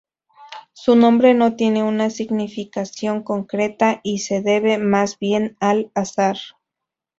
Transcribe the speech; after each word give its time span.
Su 0.73 0.95
nombre 0.95 1.35
no 1.35 1.55
tiene 1.55 1.83
una 1.83 2.09
significación 2.09 3.21
concreta 3.21 3.99
y 4.01 4.17
se 4.17 4.41
debe 4.41 4.79
mas 4.79 5.19
bien 5.19 5.55
al 5.59 5.91
azar. 5.93 6.37